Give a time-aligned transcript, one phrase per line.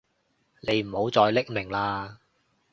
[0.61, 2.17] 你唔好再匿名喇